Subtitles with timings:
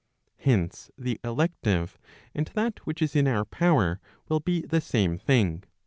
[0.47, 1.99] Hence the elective
[2.33, 5.63] and that which is in our power, will be the same thing.